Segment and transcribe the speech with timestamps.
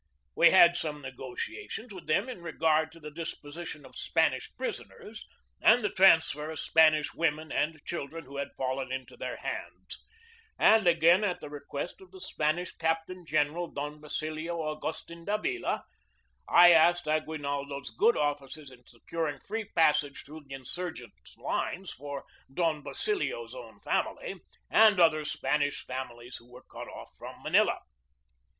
[0.35, 5.27] We had some negotiations with them in regard to the disposition of Spanish prisoners
[5.61, 10.03] and the transfer of Spanish women and children who had fallen into their hands;
[10.57, 15.83] and again, at the request of the Spanish captain general, Don Basilio Augustin Davila,
[16.49, 22.25] I asked Agui naldo's good offices in securing free passage through the insurgent lines for
[22.51, 24.69] Don Basilio's own family, 1 Appendix E.
[24.71, 27.77] 248 GEORGE DEWEY and other Spanish families who were cut off from Manila.